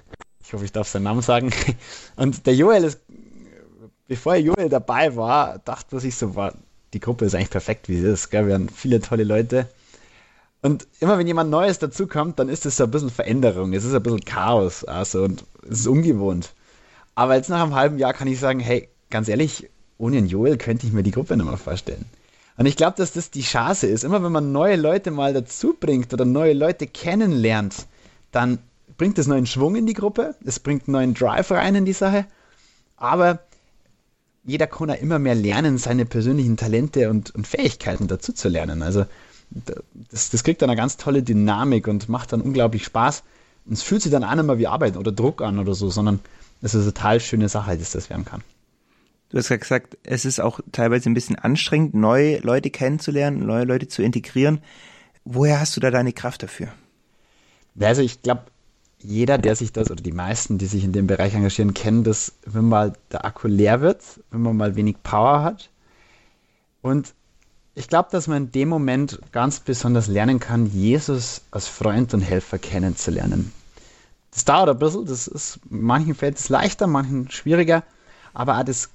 Ich 0.43 0.53
hoffe, 0.53 0.65
ich 0.65 0.71
darf 0.71 0.87
seinen 0.87 1.03
Namen 1.03 1.21
sagen. 1.21 1.51
Und 2.15 2.45
der 2.45 2.55
Joel 2.55 2.83
ist, 2.83 2.99
bevor 4.07 4.35
Joel 4.35 4.69
dabei 4.69 5.15
war, 5.15 5.59
dachte 5.59 5.95
man 5.95 6.01
sich 6.01 6.15
so, 6.15 6.35
war, 6.35 6.53
die 6.93 6.99
Gruppe 6.99 7.25
ist 7.25 7.35
eigentlich 7.35 7.49
perfekt, 7.49 7.87
wie 7.87 7.97
sie 7.97 8.07
ist. 8.07 8.29
Gell? 8.29 8.47
Wir 8.47 8.55
haben 8.55 8.69
viele 8.69 8.99
tolle 8.99 9.23
Leute. 9.23 9.67
Und 10.61 10.87
immer 10.99 11.17
wenn 11.17 11.27
jemand 11.27 11.49
Neues 11.49 11.79
dazukommt, 11.79 12.37
dann 12.37 12.49
ist 12.49 12.65
es 12.65 12.77
so 12.77 12.83
ein 12.83 12.91
bisschen 12.91 13.09
Veränderung. 13.09 13.73
Es 13.73 13.85
ist 13.85 13.95
ein 13.95 14.03
bisschen 14.03 14.25
Chaos. 14.25 14.83
Also, 14.83 15.23
und 15.23 15.43
es 15.63 15.79
ist 15.79 15.87
ungewohnt. 15.87 16.53
Aber 17.15 17.35
jetzt 17.35 17.49
nach 17.49 17.63
einem 17.63 17.75
halben 17.75 17.97
Jahr 17.97 18.13
kann 18.13 18.27
ich 18.27 18.39
sagen, 18.39 18.59
hey, 18.59 18.89
ganz 19.09 19.27
ehrlich, 19.27 19.69
ohne 19.97 20.17
einen 20.17 20.27
Joel 20.27 20.57
könnte 20.57 20.85
ich 20.85 20.93
mir 20.93 21.03
die 21.03 21.11
Gruppe 21.11 21.37
nicht 21.37 21.45
mehr 21.45 21.57
vorstellen. 21.57 22.05
Und 22.57 22.65
ich 22.65 22.75
glaube, 22.75 22.97
dass 22.97 23.13
das 23.13 23.31
die 23.31 23.41
Chance 23.41 23.87
ist. 23.87 24.03
Immer 24.03 24.23
wenn 24.23 24.31
man 24.31 24.51
neue 24.51 24.75
Leute 24.75 25.11
mal 25.11 25.33
dazu 25.33 25.75
bringt 25.79 26.13
oder 26.13 26.25
neue 26.25 26.53
Leute 26.53 26.87
kennenlernt, 26.87 27.87
dann 28.31 28.59
bringt 28.97 29.17
es 29.17 29.27
neuen 29.27 29.45
Schwung 29.45 29.75
in 29.75 29.87
die 29.87 29.93
Gruppe, 29.93 30.35
es 30.45 30.59
bringt 30.59 30.87
neuen 30.87 31.13
Drive 31.13 31.51
rein 31.51 31.75
in 31.75 31.85
die 31.85 31.93
Sache. 31.93 32.25
Aber 32.97 33.39
jeder 34.43 34.67
kann 34.67 34.89
ja 34.89 34.95
immer 34.95 35.19
mehr 35.19 35.35
lernen, 35.35 35.77
seine 35.77 36.05
persönlichen 36.05 36.57
Talente 36.57 37.09
und, 37.09 37.33
und 37.33 37.47
Fähigkeiten 37.47 38.07
dazu 38.07 38.33
zu 38.33 38.49
lernen. 38.49 38.81
Also 38.81 39.05
das, 40.11 40.29
das 40.29 40.43
kriegt 40.43 40.61
dann 40.61 40.69
eine 40.69 40.77
ganz 40.77 40.97
tolle 40.97 41.23
Dynamik 41.23 41.87
und 41.87 42.09
macht 42.09 42.31
dann 42.33 42.41
unglaublich 42.41 42.85
Spaß. 42.85 43.23
Und 43.65 43.73
es 43.73 43.83
fühlt 43.83 44.01
sich 44.01 44.11
dann 44.11 44.23
auch 44.23 44.35
nicht 44.35 44.45
mehr 44.45 44.57
wie 44.57 44.67
Arbeit 44.67 44.97
oder 44.97 45.11
Druck 45.11 45.41
an 45.41 45.59
oder 45.59 45.73
so, 45.73 45.89
sondern 45.89 46.19
es 46.61 46.73
ist 46.73 46.83
eine 46.83 46.93
total 46.93 47.19
schöne 47.19 47.49
Sache, 47.49 47.77
dass 47.77 47.91
das 47.91 48.09
werden 48.09 48.25
kann. 48.25 48.43
Du 49.31 49.37
hast 49.37 49.47
ja 49.47 49.55
gesagt, 49.55 49.97
es 50.03 50.25
ist 50.25 50.41
auch 50.41 50.59
teilweise 50.73 51.09
ein 51.09 51.13
bisschen 51.13 51.37
anstrengend, 51.37 51.93
neue 51.93 52.39
Leute 52.39 52.69
kennenzulernen, 52.69 53.45
neue 53.45 53.63
Leute 53.63 53.87
zu 53.87 54.03
integrieren. 54.03 54.59
Woher 55.23 55.61
hast 55.61 55.75
du 55.77 55.79
da 55.79 55.89
deine 55.89 56.11
Kraft 56.11 56.43
dafür? 56.43 56.67
Also 57.79 58.01
ich 58.01 58.21
glaube, 58.21 58.43
jeder, 58.99 59.37
der 59.37 59.55
sich 59.55 59.71
das, 59.71 59.89
oder 59.89 60.01
die 60.01 60.11
meisten, 60.11 60.57
die 60.57 60.65
sich 60.65 60.83
in 60.83 60.91
dem 60.91 61.07
Bereich 61.07 61.33
engagieren, 61.33 61.73
kennen 61.73 62.03
das, 62.03 62.33
wenn 62.45 62.65
mal 62.65 62.93
der 63.11 63.23
Akku 63.23 63.47
leer 63.47 63.79
wird, 63.79 64.03
wenn 64.31 64.41
man 64.41 64.57
mal 64.57 64.75
wenig 64.75 65.01
Power 65.01 65.43
hat. 65.43 65.69
Und 66.81 67.13
ich 67.73 67.87
glaube, 67.87 68.09
dass 68.11 68.27
man 68.27 68.45
in 68.45 68.51
dem 68.51 68.67
Moment 68.67 69.19
ganz 69.31 69.61
besonders 69.61 70.07
lernen 70.07 70.41
kann, 70.41 70.65
Jesus 70.65 71.41
als 71.51 71.67
Freund 71.67 72.13
und 72.13 72.21
Helfer 72.21 72.59
kennenzulernen. 72.59 73.53
Das 74.31 74.43
dauert 74.43 74.69
ein 74.69 74.79
bisschen, 74.79 75.05
das 75.05 75.27
ist, 75.27 75.59
manchen 75.69 76.15
fällt 76.15 76.37
es 76.37 76.49
leichter, 76.49 76.85
manchen 76.87 77.31
schwieriger, 77.31 77.83
aber 78.33 78.59
auch 78.59 78.63
das 78.63 78.89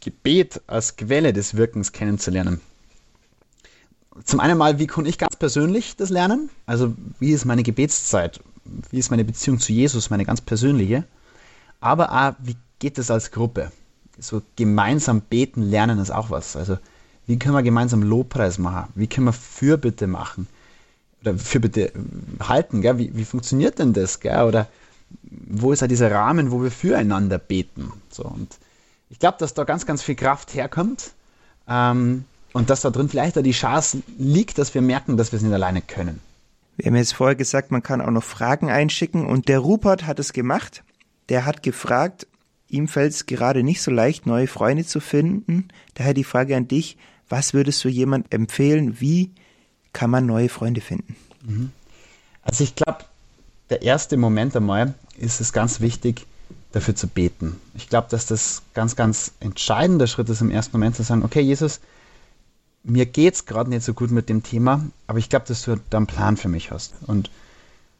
Gebet 0.00 0.60
als 0.66 0.96
Quelle 0.96 1.32
des 1.32 1.56
Wirkens 1.56 1.92
kennenzulernen. 1.92 2.60
Zum 4.24 4.40
einen 4.40 4.58
mal, 4.58 4.78
wie 4.78 4.86
kann 4.86 5.06
ich 5.06 5.18
ganz 5.18 5.36
persönlich 5.36 5.96
das 5.96 6.10
lernen? 6.10 6.50
Also, 6.66 6.94
wie 7.20 7.32
ist 7.32 7.44
meine 7.44 7.62
Gebetszeit? 7.62 8.40
Wie 8.90 8.98
ist 8.98 9.10
meine 9.10 9.24
Beziehung 9.24 9.60
zu 9.60 9.72
Jesus, 9.72 10.10
meine 10.10 10.24
ganz 10.24 10.40
persönliche? 10.40 11.04
Aber 11.80 12.12
auch, 12.12 12.34
wie 12.40 12.56
geht 12.78 12.98
es 12.98 13.10
als 13.10 13.30
Gruppe? 13.30 13.70
So 14.18 14.42
gemeinsam 14.56 15.20
beten, 15.20 15.62
lernen 15.62 15.98
ist 15.98 16.10
auch 16.10 16.30
was. 16.30 16.56
Also, 16.56 16.78
wie 17.26 17.38
können 17.38 17.54
wir 17.54 17.62
gemeinsam 17.62 18.02
Lobpreis 18.02 18.58
machen? 18.58 18.90
Wie 18.94 19.06
können 19.06 19.26
wir 19.26 19.32
Fürbitte 19.32 20.06
machen? 20.06 20.48
Oder 21.20 21.36
Fürbitte 21.36 21.92
halten, 22.40 22.82
gell? 22.82 22.98
Wie, 22.98 23.16
wie 23.16 23.24
funktioniert 23.24 23.78
denn 23.78 23.92
das? 23.92 24.20
Gell? 24.20 24.42
Oder 24.42 24.68
wo 25.30 25.72
ist 25.72 25.80
ja 25.80 25.86
dieser 25.86 26.10
Rahmen, 26.10 26.50
wo 26.50 26.62
wir 26.62 26.70
füreinander 26.70 27.38
beten? 27.38 27.92
So, 28.10 28.24
und 28.24 28.58
ich 29.10 29.18
glaube, 29.18 29.38
dass 29.38 29.54
da 29.54 29.64
ganz, 29.64 29.86
ganz 29.86 30.02
viel 30.02 30.14
Kraft 30.14 30.54
herkommt 30.54 31.12
ähm, 31.68 32.24
und 32.52 32.70
dass 32.70 32.82
da 32.82 32.90
drin 32.90 33.08
vielleicht 33.08 33.38
auch 33.38 33.42
die 33.42 33.52
Chance 33.52 34.02
liegt, 34.18 34.58
dass 34.58 34.74
wir 34.74 34.82
merken, 34.82 35.16
dass 35.16 35.32
wir 35.32 35.38
es 35.38 35.42
nicht 35.42 35.52
alleine 35.52 35.82
können. 35.82 36.20
Wir 36.76 36.86
haben 36.86 36.96
jetzt 36.96 37.14
vorher 37.14 37.34
gesagt, 37.34 37.70
man 37.70 37.82
kann 37.82 38.00
auch 38.00 38.10
noch 38.10 38.22
Fragen 38.22 38.70
einschicken 38.70 39.26
und 39.26 39.48
der 39.48 39.58
Rupert 39.58 40.06
hat 40.06 40.18
es 40.20 40.32
gemacht. 40.32 40.84
Der 41.28 41.44
hat 41.44 41.62
gefragt, 41.62 42.26
ihm 42.68 42.86
fällt 42.86 43.12
es 43.12 43.26
gerade 43.26 43.62
nicht 43.62 43.82
so 43.82 43.90
leicht, 43.90 44.26
neue 44.26 44.46
Freunde 44.46 44.84
zu 44.84 45.00
finden. 45.00 45.68
Daher 45.94 46.14
die 46.14 46.24
Frage 46.24 46.56
an 46.56 46.68
dich, 46.68 46.96
was 47.28 47.52
würdest 47.52 47.84
du 47.84 47.88
jemand 47.88 48.32
empfehlen? 48.32 49.00
Wie 49.00 49.32
kann 49.92 50.10
man 50.10 50.26
neue 50.26 50.48
Freunde 50.48 50.80
finden? 50.80 51.16
Mhm. 51.42 51.72
Also 52.42 52.64
ich 52.64 52.74
glaube, 52.74 53.00
der 53.70 53.82
erste 53.82 54.16
Moment 54.16 54.56
einmal 54.56 54.94
ist 55.18 55.40
es 55.40 55.52
ganz 55.52 55.80
wichtig, 55.80 56.26
dafür 56.72 56.94
zu 56.94 57.06
beten. 57.06 57.60
Ich 57.74 57.88
glaube, 57.88 58.08
dass 58.10 58.26
das 58.26 58.62
ganz, 58.74 58.96
ganz 58.96 59.32
entscheidender 59.40 60.06
Schritt 60.06 60.28
ist, 60.28 60.40
im 60.40 60.50
ersten 60.50 60.76
Moment 60.76 60.96
zu 60.96 61.02
sagen, 61.02 61.24
okay, 61.24 61.40
Jesus, 61.40 61.80
mir 62.84 63.06
geht 63.06 63.34
es 63.34 63.46
gerade 63.46 63.70
nicht 63.70 63.84
so 63.84 63.94
gut 63.94 64.10
mit 64.10 64.28
dem 64.28 64.42
Thema, 64.42 64.84
aber 65.06 65.18
ich 65.18 65.28
glaube, 65.28 65.46
dass 65.46 65.62
du 65.62 65.76
da 65.90 65.96
einen 65.96 66.06
Plan 66.06 66.36
für 66.36 66.48
mich 66.48 66.70
hast. 66.70 66.94
Und 67.06 67.30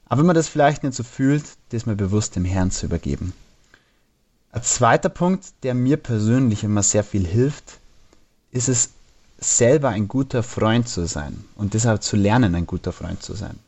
aber 0.06 0.20
wenn 0.20 0.26
man 0.26 0.36
das 0.36 0.48
vielleicht 0.48 0.82
nicht 0.82 0.94
so 0.94 1.02
fühlt, 1.02 1.44
das 1.70 1.86
mal 1.86 1.96
bewusst 1.96 2.36
dem 2.36 2.44
Herrn 2.44 2.70
zu 2.70 2.86
übergeben. 2.86 3.34
Ein 4.52 4.62
zweiter 4.62 5.10
Punkt, 5.10 5.44
der 5.62 5.74
mir 5.74 5.98
persönlich 5.98 6.64
immer 6.64 6.82
sehr 6.82 7.04
viel 7.04 7.26
hilft, 7.26 7.78
ist 8.50 8.68
es 8.68 8.90
selber 9.38 9.90
ein 9.90 10.08
guter 10.08 10.42
Freund 10.42 10.88
zu 10.88 11.06
sein 11.06 11.44
und 11.54 11.74
deshalb 11.74 12.02
zu 12.02 12.16
lernen, 12.16 12.54
ein 12.54 12.66
guter 12.66 12.92
Freund 12.92 13.22
zu 13.22 13.34
sein. 13.34 13.58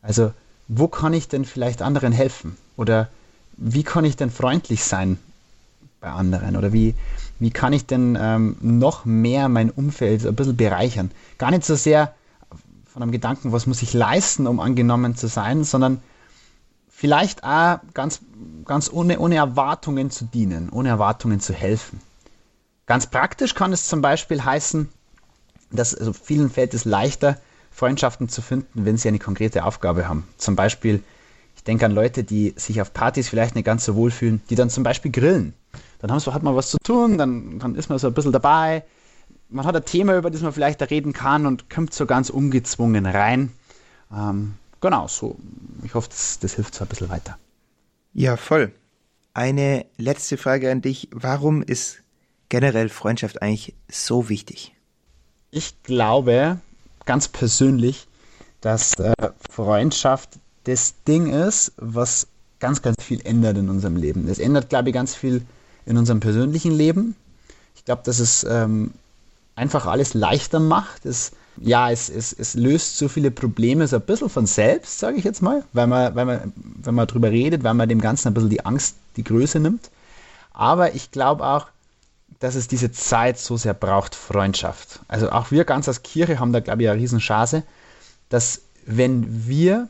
Also, 0.00 0.32
wo 0.66 0.88
kann 0.88 1.12
ich 1.12 1.28
denn 1.28 1.44
vielleicht 1.44 1.82
anderen 1.82 2.12
helfen? 2.12 2.56
Oder 2.76 3.10
wie 3.60 3.82
kann 3.82 4.04
ich 4.04 4.16
denn 4.16 4.30
freundlich 4.30 4.82
sein 4.82 5.18
bei 6.00 6.08
anderen? 6.08 6.56
Oder 6.56 6.72
wie, 6.72 6.94
wie 7.38 7.50
kann 7.50 7.72
ich 7.72 7.86
denn 7.86 8.18
ähm, 8.20 8.56
noch 8.60 9.04
mehr 9.04 9.48
mein 9.48 9.70
Umfeld 9.70 10.26
ein 10.26 10.34
bisschen 10.34 10.56
bereichern? 10.56 11.10
Gar 11.38 11.50
nicht 11.50 11.64
so 11.64 11.74
sehr 11.74 12.14
von 12.86 13.02
einem 13.02 13.12
Gedanken, 13.12 13.52
was 13.52 13.66
muss 13.66 13.82
ich 13.82 13.92
leisten, 13.92 14.46
um 14.46 14.58
angenommen 14.58 15.14
zu 15.14 15.28
sein, 15.28 15.62
sondern 15.62 16.02
vielleicht 16.88 17.44
auch 17.44 17.78
ganz, 17.94 18.20
ganz 18.64 18.90
ohne, 18.90 19.20
ohne 19.20 19.36
Erwartungen 19.36 20.10
zu 20.10 20.24
dienen, 20.24 20.70
ohne 20.70 20.88
Erwartungen 20.88 21.38
zu 21.38 21.52
helfen. 21.52 22.00
Ganz 22.86 23.06
praktisch 23.06 23.54
kann 23.54 23.72
es 23.72 23.86
zum 23.86 24.00
Beispiel 24.00 24.42
heißen, 24.42 24.88
dass 25.70 25.94
also 25.94 26.12
vielen 26.12 26.50
fällt 26.50 26.74
es 26.74 26.84
leichter, 26.84 27.38
Freundschaften 27.70 28.28
zu 28.28 28.42
finden, 28.42 28.84
wenn 28.84 28.96
sie 28.96 29.08
eine 29.08 29.20
konkrete 29.20 29.64
Aufgabe 29.64 30.08
haben. 30.08 30.26
Zum 30.38 30.56
Beispiel, 30.56 31.04
ich 31.60 31.64
denke 31.64 31.84
an 31.84 31.92
Leute, 31.92 32.24
die 32.24 32.54
sich 32.56 32.80
auf 32.80 32.92
Partys 32.92 33.28
vielleicht 33.28 33.54
nicht 33.54 33.64
ganz 33.64 33.84
so 33.84 33.94
wohl 33.94 34.10
fühlen, 34.10 34.40
die 34.50 34.54
dann 34.54 34.70
zum 34.70 34.82
Beispiel 34.82 35.10
grillen. 35.10 35.54
Dann 35.98 36.10
haben, 36.10 36.20
hat 36.34 36.42
man 36.42 36.56
was 36.56 36.70
zu 36.70 36.78
tun, 36.78 37.18
dann, 37.18 37.58
dann 37.58 37.74
ist 37.74 37.88
man 37.88 37.98
so 37.98 38.06
ein 38.06 38.14
bisschen 38.14 38.32
dabei. 38.32 38.84
Man 39.48 39.66
hat 39.66 39.76
ein 39.76 39.84
Thema, 39.84 40.16
über 40.16 40.30
das 40.30 40.40
man 40.40 40.52
vielleicht 40.52 40.80
da 40.80 40.86
reden 40.86 41.12
kann 41.12 41.46
und 41.46 41.68
kommt 41.68 41.92
so 41.92 42.06
ganz 42.06 42.30
ungezwungen 42.30 43.06
rein. 43.06 43.52
Ähm, 44.12 44.54
genau, 44.80 45.06
so. 45.08 45.36
Ich 45.84 45.94
hoffe, 45.94 46.08
das, 46.08 46.38
das 46.38 46.54
hilft 46.54 46.74
so 46.74 46.84
ein 46.84 46.88
bisschen 46.88 47.10
weiter. 47.10 47.38
Ja, 48.14 48.36
voll. 48.36 48.72
Eine 49.34 49.86
letzte 49.96 50.36
Frage 50.36 50.70
an 50.70 50.80
dich. 50.80 51.08
Warum 51.12 51.62
ist 51.62 52.02
generell 52.48 52.88
Freundschaft 52.88 53.42
eigentlich 53.42 53.74
so 53.88 54.28
wichtig? 54.28 54.74
ich 55.50 55.82
glaube 55.82 56.58
ganz 57.04 57.28
persönlich, 57.28 58.06
dass 58.60 58.94
äh, 58.94 59.14
Freundschaft 59.48 60.38
das 60.70 60.94
Ding 61.06 61.32
ist, 61.32 61.72
was 61.76 62.26
ganz, 62.60 62.82
ganz 62.82 63.02
viel 63.02 63.20
ändert 63.24 63.56
in 63.56 63.68
unserem 63.68 63.96
Leben. 63.96 64.28
Es 64.28 64.38
ändert, 64.38 64.68
glaube 64.68 64.90
ich, 64.90 64.94
ganz 64.94 65.14
viel 65.14 65.42
in 65.86 65.96
unserem 65.96 66.20
persönlichen 66.20 66.72
Leben. 66.72 67.16
Ich 67.74 67.84
glaube, 67.84 68.02
dass 68.04 68.20
es 68.20 68.44
ähm, 68.48 68.92
einfach 69.56 69.86
alles 69.86 70.14
leichter 70.14 70.60
macht. 70.60 71.06
Es, 71.06 71.32
ja, 71.56 71.90
es, 71.90 72.08
es, 72.08 72.32
es 72.32 72.54
löst 72.54 72.98
so 72.98 73.08
viele 73.08 73.30
Probleme 73.30 73.86
so 73.88 73.96
ein 73.96 74.02
bisschen 74.02 74.28
von 74.28 74.46
selbst, 74.46 74.98
sage 74.98 75.16
ich 75.16 75.24
jetzt 75.24 75.42
mal, 75.42 75.64
weil 75.72 75.86
man, 75.86 76.14
weil 76.14 76.24
man, 76.24 76.52
wenn 76.54 76.94
man 76.94 77.06
drüber 77.06 77.30
redet, 77.30 77.64
weil 77.64 77.74
man 77.74 77.88
dem 77.88 78.00
Ganzen 78.00 78.28
ein 78.28 78.34
bisschen 78.34 78.50
die 78.50 78.64
Angst, 78.64 78.96
die 79.16 79.24
Größe 79.24 79.58
nimmt. 79.58 79.90
Aber 80.52 80.94
ich 80.94 81.10
glaube 81.10 81.44
auch, 81.44 81.66
dass 82.38 82.54
es 82.54 82.68
diese 82.68 82.92
Zeit 82.92 83.38
so 83.38 83.56
sehr 83.56 83.74
braucht, 83.74 84.14
Freundschaft. 84.14 85.00
Also 85.08 85.30
auch 85.30 85.50
wir 85.50 85.64
ganz 85.64 85.88
als 85.88 86.02
Kirche 86.02 86.38
haben 86.38 86.52
da, 86.52 86.60
glaube 86.60 86.82
ich, 86.82 86.88
eine 86.88 87.00
Riesenchance, 87.00 87.64
dass 88.28 88.62
wenn 88.86 89.48
wir 89.48 89.88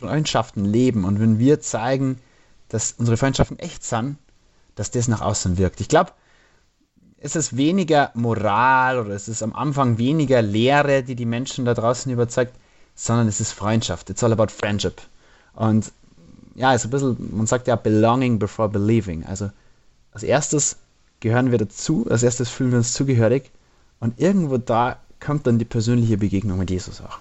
Freundschaften 0.00 0.64
leben 0.64 1.04
und 1.04 1.20
wenn 1.20 1.38
wir 1.38 1.60
zeigen, 1.60 2.18
dass 2.68 2.94
unsere 2.98 3.16
Freundschaften 3.16 3.58
echt 3.58 3.84
sind, 3.84 4.16
dass 4.74 4.90
das 4.90 5.08
nach 5.08 5.20
außen 5.20 5.58
wirkt. 5.58 5.80
Ich 5.80 5.88
glaube, 5.88 6.12
es 7.18 7.36
ist 7.36 7.56
weniger 7.56 8.10
Moral 8.14 8.98
oder 8.98 9.10
es 9.10 9.28
ist 9.28 9.42
am 9.42 9.54
Anfang 9.54 9.98
weniger 9.98 10.40
Lehre, 10.40 11.02
die 11.02 11.14
die 11.14 11.26
Menschen 11.26 11.66
da 11.66 11.74
draußen 11.74 12.10
überzeugt, 12.10 12.54
sondern 12.94 13.28
es 13.28 13.40
ist 13.40 13.52
Freundschaft. 13.52 14.08
It's 14.08 14.24
all 14.24 14.32
about 14.32 14.48
friendship. 14.48 15.02
Und 15.54 15.92
ja, 16.54 16.74
es 16.74 16.82
ist 16.82 16.86
ein 16.86 16.90
bisschen, 16.90 17.36
man 17.36 17.46
sagt 17.46 17.66
ja 17.66 17.76
belonging 17.76 18.38
before 18.38 18.68
believing. 18.68 19.24
Also 19.26 19.50
als 20.12 20.22
erstes 20.22 20.76
gehören 21.20 21.50
wir 21.50 21.58
dazu, 21.58 22.06
als 22.08 22.22
erstes 22.22 22.48
fühlen 22.48 22.70
wir 22.70 22.78
uns 22.78 22.94
zugehörig 22.94 23.50
und 24.00 24.18
irgendwo 24.18 24.56
da 24.56 24.98
kommt 25.20 25.46
dann 25.46 25.58
die 25.58 25.66
persönliche 25.66 26.16
Begegnung 26.16 26.58
mit 26.58 26.70
Jesus 26.70 27.02
auch. 27.02 27.18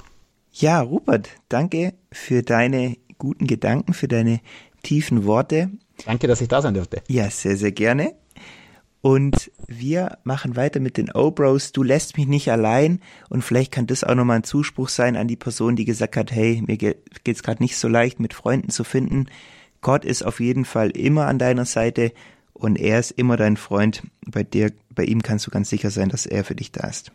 Ja, 0.52 0.82
Rupert, 0.82 1.30
danke 1.48 1.94
für 2.12 2.44
deine 2.44 2.98
guten 3.18 3.48
Gedanken, 3.48 3.94
für 3.94 4.08
deine 4.08 4.40
tiefen 4.84 5.26
Worte. 5.26 5.70
Danke, 6.06 6.28
dass 6.28 6.42
ich 6.42 6.48
da 6.48 6.62
sein 6.62 6.74
durfte. 6.74 7.02
Ja, 7.08 7.30
sehr, 7.30 7.58
sehr 7.58 7.72
gerne. 7.72 8.14
Und 9.02 9.52
wir 9.68 10.18
machen 10.24 10.56
weiter 10.56 10.80
mit 10.80 10.98
den 10.98 11.12
O-Bros. 11.12 11.72
Du 11.72 11.84
lässt 11.84 12.18
mich 12.18 12.28
nicht 12.28 12.52
allein. 12.52 13.00
Und 13.30 13.44
vielleicht 13.44 13.72
kann 13.72 13.88
das 13.88 14.04
auch 14.04 14.16
nochmal 14.16 14.38
ein 14.38 14.44
Zuspruch 14.44 14.90
sein 14.90 15.16
an 15.16 15.28
die 15.28 15.38
Person, 15.38 15.76
die 15.78 15.86
gesagt 15.86 16.18
hat, 16.18 16.32
hey, 16.32 16.62
mir 16.66 16.78
geht's 16.78 17.44
gerade 17.44 17.64
nicht 17.64 17.78
so 17.78 17.88
leicht, 17.88 18.20
mit 18.20 18.34
Freunden 18.34 18.70
zu 18.70 18.84
finden. 18.84 19.28
Gott 19.82 20.04
ist 20.04 20.24
auf 20.24 20.42
jeden 20.42 20.66
Fall 20.66 20.90
immer 20.90 21.28
an 21.28 21.40
deiner 21.40 21.66
Seite 21.66 22.12
und 22.54 22.78
er 22.78 23.00
ist 23.00 23.12
immer 23.12 23.38
dein 23.38 23.56
Freund. 23.56 24.04
Bei 24.26 24.44
dir, 24.44 24.74
bei 24.94 25.06
ihm 25.06 25.22
kannst 25.24 25.48
du 25.48 25.52
ganz 25.52 25.70
sicher 25.70 25.92
sein, 25.92 26.10
dass 26.10 26.26
er 26.26 26.44
für 26.44 26.56
dich 26.56 26.74
da 26.74 26.88
ist. 26.88 27.14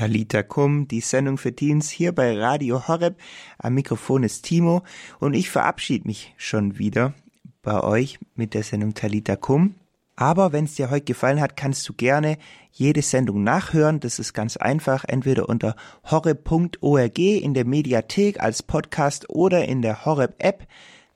Talita 0.00 0.42
Kum, 0.42 0.88
die 0.88 1.02
Sendung 1.02 1.36
für 1.36 1.54
Teens 1.54 1.90
hier 1.90 2.14
bei 2.14 2.34
Radio 2.34 2.88
Horeb. 2.88 3.18
Am 3.58 3.74
Mikrofon 3.74 4.22
ist 4.22 4.46
Timo 4.46 4.82
und 5.18 5.34
ich 5.34 5.50
verabschiede 5.50 6.08
mich 6.08 6.32
schon 6.38 6.78
wieder 6.78 7.12
bei 7.60 7.82
euch 7.82 8.18
mit 8.34 8.54
der 8.54 8.62
Sendung 8.62 8.94
Talita 8.94 9.36
Kum. 9.36 9.74
Aber 10.16 10.54
wenn 10.54 10.64
es 10.64 10.76
dir 10.76 10.88
heute 10.88 11.04
gefallen 11.04 11.42
hat, 11.42 11.54
kannst 11.54 11.86
du 11.86 11.92
gerne 11.92 12.38
jede 12.72 13.02
Sendung 13.02 13.44
nachhören. 13.44 14.00
Das 14.00 14.18
ist 14.18 14.32
ganz 14.32 14.56
einfach, 14.56 15.04
entweder 15.06 15.50
unter 15.50 15.76
horreb.org 16.10 17.18
in 17.18 17.52
der 17.52 17.66
Mediathek 17.66 18.40
als 18.40 18.62
Podcast 18.62 19.28
oder 19.28 19.66
in 19.66 19.82
der 19.82 20.06
Horreb-App 20.06 20.66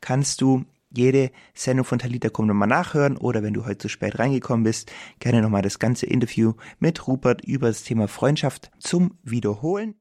kannst 0.02 0.42
du 0.42 0.66
jede 0.96 1.30
Sendung 1.54 1.84
von 1.84 1.98
Talita 1.98 2.28
Kum 2.28 2.46
nochmal 2.46 2.68
nachhören 2.68 3.16
oder 3.16 3.42
wenn 3.42 3.54
du 3.54 3.64
heute 3.64 3.78
zu 3.78 3.88
spät 3.88 4.18
reingekommen 4.18 4.64
bist, 4.64 4.92
gerne 5.18 5.42
nochmal 5.42 5.62
das 5.62 5.78
ganze 5.78 6.06
Interview 6.06 6.54
mit 6.78 7.06
Rupert 7.06 7.44
über 7.44 7.68
das 7.68 7.84
Thema 7.84 8.08
Freundschaft 8.08 8.70
zum 8.78 9.18
Wiederholen. 9.22 9.94